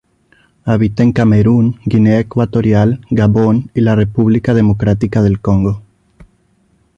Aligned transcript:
Habita 0.65 1.03
en 1.03 1.11
Camerún, 1.13 1.79
Guinea 1.85 2.21
Ecuatorial, 2.21 3.05
Gabón 3.11 3.69
y 3.75 3.81
República 3.81 4.55
Democrática 4.55 5.21
del 5.21 5.39
Congo. 5.39 5.83